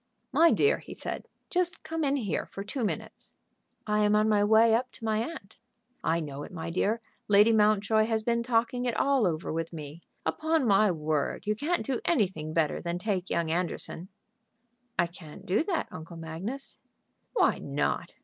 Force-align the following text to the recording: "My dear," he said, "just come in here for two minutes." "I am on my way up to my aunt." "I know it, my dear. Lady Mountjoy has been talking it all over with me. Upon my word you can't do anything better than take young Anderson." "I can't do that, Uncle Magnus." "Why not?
"My 0.31 0.49
dear," 0.49 0.79
he 0.79 0.95
said, 0.95 1.27
"just 1.51 1.83
come 1.83 2.03
in 2.03 2.15
here 2.15 2.47
for 2.47 2.63
two 2.63 2.83
minutes." 2.83 3.37
"I 3.85 4.03
am 4.03 4.15
on 4.15 4.27
my 4.27 4.43
way 4.43 4.73
up 4.73 4.91
to 4.93 5.05
my 5.05 5.19
aunt." 5.19 5.59
"I 6.03 6.19
know 6.19 6.41
it, 6.41 6.51
my 6.51 6.71
dear. 6.71 7.01
Lady 7.27 7.53
Mountjoy 7.53 8.07
has 8.07 8.23
been 8.23 8.41
talking 8.41 8.85
it 8.85 8.97
all 8.97 9.27
over 9.27 9.53
with 9.53 9.71
me. 9.71 10.01
Upon 10.25 10.65
my 10.65 10.89
word 10.89 11.45
you 11.45 11.53
can't 11.55 11.85
do 11.85 12.01
anything 12.03 12.51
better 12.51 12.81
than 12.81 12.97
take 12.97 13.29
young 13.29 13.51
Anderson." 13.51 14.07
"I 14.97 15.05
can't 15.05 15.45
do 15.45 15.63
that, 15.65 15.87
Uncle 15.91 16.17
Magnus." 16.17 16.77
"Why 17.35 17.59
not? 17.59 18.11